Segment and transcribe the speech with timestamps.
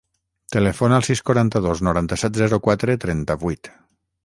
[0.53, 3.75] Telefona al sis, quaranta-dos, noranta-set, zero, quatre, trenta-vuit.